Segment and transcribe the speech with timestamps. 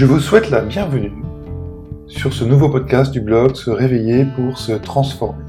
[0.00, 1.12] Je vous souhaite la bienvenue
[2.06, 5.44] sur ce nouveau podcast du blog Se réveiller pour se transformer.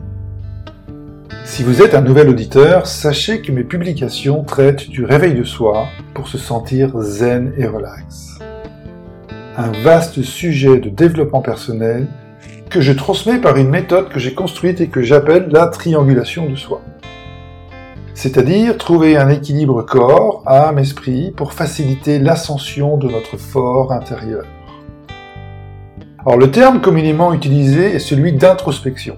[1.45, 5.85] Si vous êtes un nouvel auditeur, sachez que mes publications traitent du réveil de soi
[6.13, 8.39] pour se sentir zen et relax.
[9.55, 12.07] Un vaste sujet de développement personnel
[12.69, 16.57] que je transmets par une méthode que j'ai construite et que j'appelle la triangulation de
[16.57, 16.81] soi.
[18.13, 24.45] C'est-à-dire trouver un équilibre corps, âme, esprit pour faciliter l'ascension de notre fort intérieur.
[26.25, 29.17] Alors le terme communément utilisé est celui d'introspection.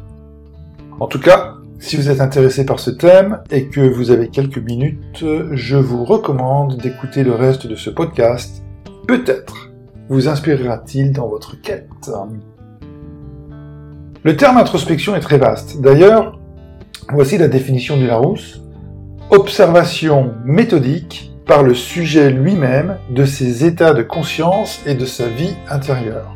[1.00, 4.60] En tout cas, si vous êtes intéressé par ce thème et que vous avez quelques
[4.60, 8.64] minutes, je vous recommande d'écouter le reste de ce podcast.
[9.06, 9.70] Peut-être
[10.08, 11.90] vous inspirera-t-il dans votre quête.
[14.24, 15.82] Le terme introspection est très vaste.
[15.82, 16.40] D'ailleurs,
[17.12, 18.63] voici la définition du Larousse.
[19.34, 25.56] Observation méthodique par le sujet lui-même de ses états de conscience et de sa vie
[25.72, 26.36] intérieure.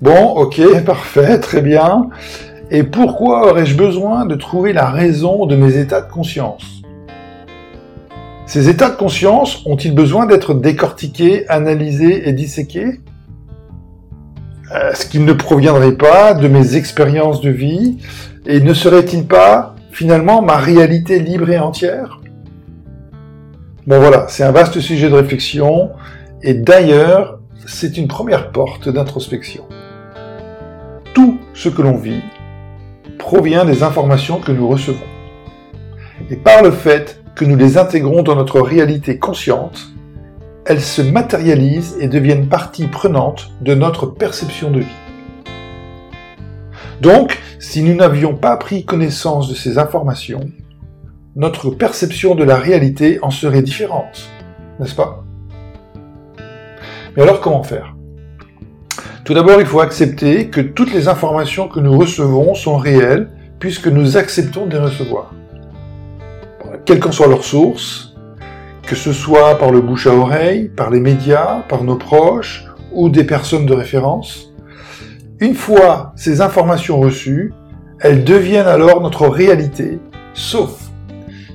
[0.00, 2.08] Bon, ok, parfait, très bien.
[2.70, 6.64] Et pourquoi aurais-je besoin de trouver la raison de mes états de conscience?
[8.46, 13.02] Ces états de conscience ont-ils besoin d'être décortiqués, analysés et disséqués?
[14.90, 17.98] Est-ce qu'ils ne proviendraient pas de mes expériences de vie
[18.46, 22.20] et ne seraient-ils pas finalement ma réalité libre et entière
[23.86, 25.90] Bon voilà, c'est un vaste sujet de réflexion
[26.42, 29.64] et d'ailleurs, c'est une première porte d'introspection.
[31.14, 32.22] Tout ce que l'on vit
[33.18, 34.98] provient des informations que nous recevons.
[36.30, 39.88] Et par le fait que nous les intégrons dans notre réalité consciente,
[40.66, 45.09] elles se matérialisent et deviennent partie prenante de notre perception de vie.
[47.00, 50.50] Donc, si nous n'avions pas pris connaissance de ces informations,
[51.34, 54.28] notre perception de la réalité en serait différente,
[54.78, 55.24] n'est-ce pas?
[57.16, 57.94] Mais alors comment faire?
[59.24, 63.86] Tout d'abord, il faut accepter que toutes les informations que nous recevons sont réelles puisque
[63.86, 65.32] nous acceptons de les recevoir.
[66.84, 68.14] Quelle qu'en soit leur source,
[68.86, 73.08] que ce soit par le bouche à oreille, par les médias, par nos proches ou
[73.08, 74.49] des personnes de référence,
[75.40, 77.52] une fois ces informations reçues,
[78.00, 79.98] elles deviennent alors notre réalité,
[80.34, 80.90] sauf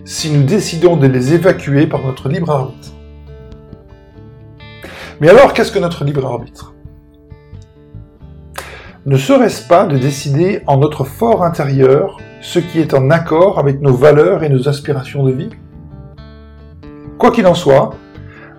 [0.04, 2.90] si nous décidons de les évacuer par notre libre arbitre.
[5.22, 6.74] Mais alors, qu'est-ce que notre libre arbitre?
[9.06, 13.82] Ne serait-ce pas de décider en notre fort intérieur ce qui est en accord avec
[13.82, 15.50] nos valeurs et nos aspirations de vie?
[17.18, 17.92] Quoi qu'il en soit,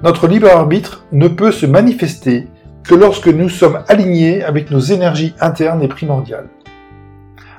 [0.03, 2.49] notre libre arbitre ne peut se manifester
[2.89, 6.49] que lorsque nous sommes alignés avec nos énergies internes et primordiales.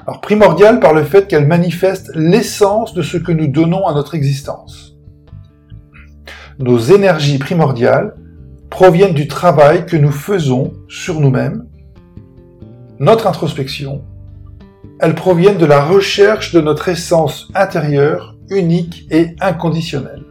[0.05, 4.15] Alors primordiales par le fait qu'elles manifestent l'essence de ce que nous donnons à notre
[4.15, 4.95] existence.
[6.59, 8.15] Nos énergies primordiales
[8.69, 11.65] proviennent du travail que nous faisons sur nous-mêmes
[12.99, 14.03] notre introspection,
[14.99, 20.23] elles proviennent de la recherche de notre essence intérieure, unique et inconditionnelle.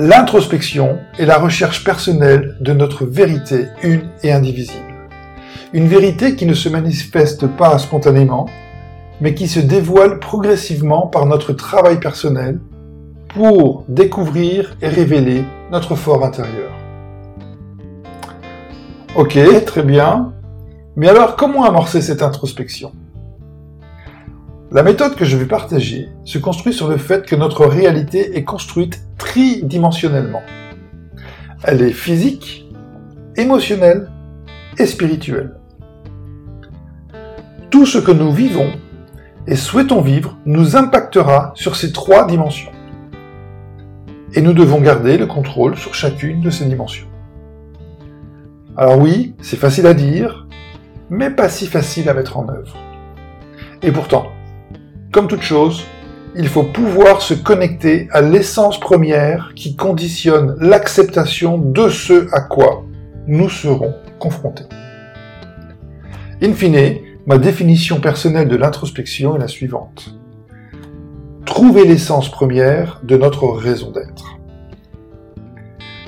[0.00, 4.94] L'introspection est la recherche personnelle de notre vérité une et indivisible.
[5.72, 8.46] Une vérité qui ne se manifeste pas spontanément,
[9.20, 12.60] mais qui se dévoile progressivement par notre travail personnel
[13.34, 15.42] pour découvrir et révéler
[15.72, 16.70] notre fort intérieur.
[19.16, 19.36] Ok,
[19.66, 20.32] très bien.
[20.94, 22.92] Mais alors, comment amorcer cette introspection?
[24.70, 28.44] La méthode que je vais partager se construit sur le fait que notre réalité est
[28.44, 30.42] construite tridimensionnellement.
[31.64, 32.68] Elle est physique,
[33.36, 34.10] émotionnelle
[34.76, 35.54] et spirituelle.
[37.70, 38.70] Tout ce que nous vivons
[39.46, 42.72] et souhaitons vivre nous impactera sur ces trois dimensions.
[44.34, 47.08] Et nous devons garder le contrôle sur chacune de ces dimensions.
[48.76, 50.46] Alors oui, c'est facile à dire,
[51.08, 52.76] mais pas si facile à mettre en œuvre.
[53.80, 54.26] Et pourtant,
[55.12, 55.84] comme toute chose,
[56.36, 62.84] il faut pouvoir se connecter à l'essence première qui conditionne l'acceptation de ce à quoi
[63.26, 64.64] nous serons confrontés.
[66.42, 70.14] In fine, ma définition personnelle de l'introspection est la suivante.
[71.44, 74.38] Trouver l'essence première de notre raison d'être.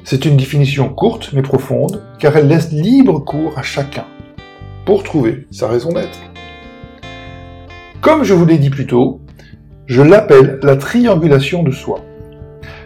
[0.05, 4.06] C'est une définition courte mais profonde, car elle laisse libre cours à chacun
[4.85, 6.30] pour trouver sa raison d'être.
[8.00, 9.20] Comme je vous l'ai dit plus tôt,
[9.87, 12.00] je l'appelle la triangulation de soi,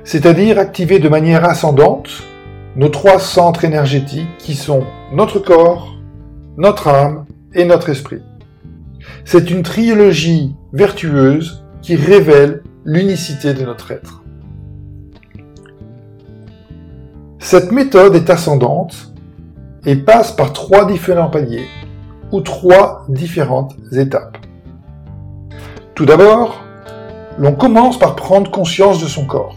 [0.02, 2.24] c'est-à-dire activer de manière ascendante
[2.74, 4.82] nos trois centres énergétiques qui sont
[5.12, 5.94] notre corps,
[6.56, 8.22] notre âme et notre esprit.
[9.24, 14.24] C'est une trilogie vertueuse qui révèle l'unicité de notre être.
[17.38, 19.12] Cette méthode est ascendante
[19.86, 21.66] et passe par trois différents paliers
[22.32, 24.43] ou trois différentes étapes.
[25.94, 26.60] Tout d'abord,
[27.38, 29.54] l'on commence par prendre conscience de son corps,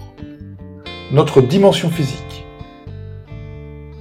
[1.11, 2.45] notre dimension physique.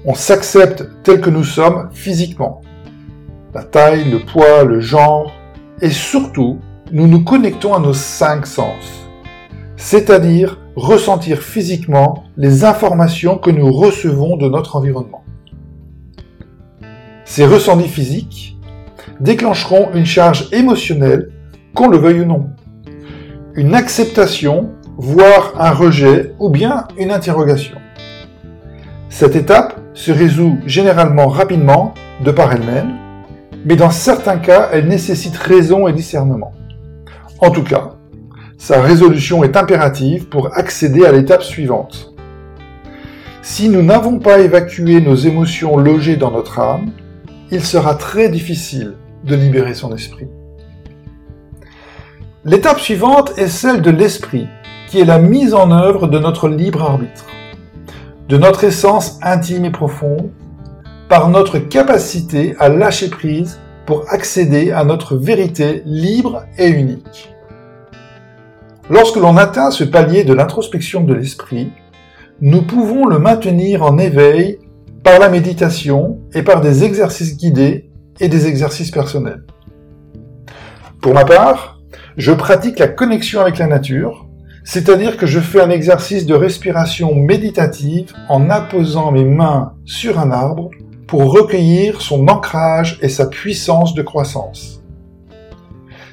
[0.04, 2.60] On s'accepte tel que nous sommes physiquement.
[3.54, 5.32] La taille, le poids, le genre,
[5.80, 6.58] et surtout,
[6.92, 9.08] nous nous connectons à nos cinq sens,
[9.78, 15.24] c'est-à-dire ressentir physiquement les informations que nous recevons de notre environnement.
[17.24, 18.58] Ces ressentis physiques
[19.20, 21.30] déclencheront une charge émotionnelle,
[21.76, 22.48] qu'on le veuille ou non.
[23.54, 27.76] Une acceptation, voire un rejet, ou bien une interrogation.
[29.10, 31.92] Cette étape se résout généralement rapidement
[32.24, 32.96] de par elle-même,
[33.66, 36.52] mais dans certains cas, elle nécessite raison et discernement.
[37.40, 37.90] En tout cas,
[38.56, 42.14] sa résolution est impérative pour accéder à l'étape suivante.
[43.42, 46.90] Si nous n'avons pas évacué nos émotions logées dans notre âme,
[47.50, 48.94] il sera très difficile
[49.24, 50.26] de libérer son esprit.
[52.48, 54.46] L'étape suivante est celle de l'esprit,
[54.88, 57.26] qui est la mise en œuvre de notre libre arbitre,
[58.28, 60.30] de notre essence intime et profonde,
[61.08, 67.34] par notre capacité à lâcher prise pour accéder à notre vérité libre et unique.
[68.90, 71.72] Lorsque l'on atteint ce palier de l'introspection de l'esprit,
[72.40, 74.60] nous pouvons le maintenir en éveil
[75.02, 77.90] par la méditation et par des exercices guidés
[78.20, 79.44] et des exercices personnels.
[81.00, 81.75] Pour ma part,
[82.16, 84.26] je pratique la connexion avec la nature,
[84.64, 90.30] c'est-à-dire que je fais un exercice de respiration méditative en apposant mes mains sur un
[90.30, 90.70] arbre
[91.06, 94.82] pour recueillir son ancrage et sa puissance de croissance.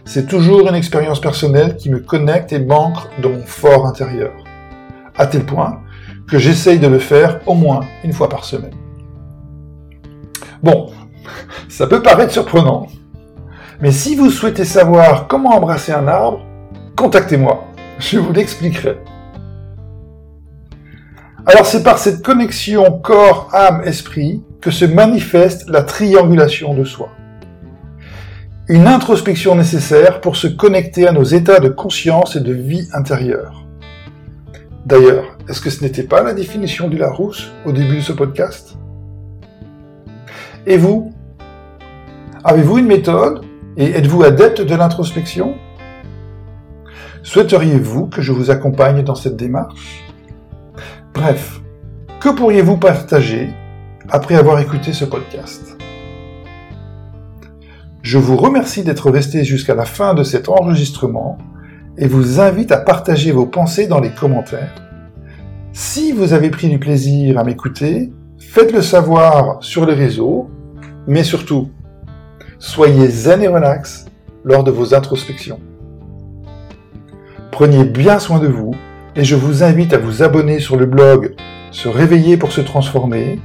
[0.05, 4.33] C'est toujours une expérience personnelle qui me connecte et m'ancre dans mon fort intérieur,
[5.17, 5.81] à tel point
[6.27, 8.75] que j'essaye de le faire au moins une fois par semaine.
[10.61, 10.91] Bon,
[11.69, 12.87] ça peut paraître surprenant,
[13.83, 16.39] mais si vous souhaitez savoir comment embrasser un arbre,
[16.95, 17.65] contactez-moi,
[17.99, 18.97] je vous l'expliquerai.
[21.45, 27.09] Alors c'est par cette connexion corps, âme, esprit que se manifeste la triangulation de soi.
[28.69, 33.65] Une introspection nécessaire pour se connecter à nos états de conscience et de vie intérieure.
[34.85, 38.77] D'ailleurs, est-ce que ce n'était pas la définition du Larousse au début de ce podcast?
[40.65, 41.11] Et vous?
[42.45, 43.43] Avez-vous une méthode
[43.77, 45.55] et êtes-vous adepte de l'introspection?
[47.23, 50.03] Souhaiteriez-vous que je vous accompagne dans cette démarche?
[51.13, 51.61] Bref,
[52.19, 53.49] que pourriez-vous partager
[54.09, 55.77] après avoir écouté ce podcast?
[58.01, 61.37] Je vous remercie d'être resté jusqu'à la fin de cet enregistrement
[61.97, 64.75] et vous invite à partager vos pensées dans les commentaires.
[65.71, 70.49] Si vous avez pris du plaisir à m'écouter, faites-le savoir sur les réseaux,
[71.07, 71.71] mais surtout,
[72.63, 74.05] soyez zen et relax
[74.45, 75.59] lors de vos introspections.
[77.51, 78.73] Prenez bien soin de vous
[79.17, 81.35] et je vous invite à vous abonner sur le blog
[81.71, 83.39] Se réveiller pour se transformer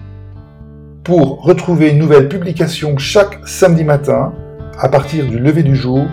[1.03, 4.33] pour retrouver une nouvelle publication chaque samedi matin
[4.79, 6.07] à partir du lever du jour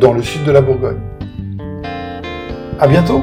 [0.00, 1.00] dans le sud de la Bourgogne.
[2.78, 3.22] À bientôt!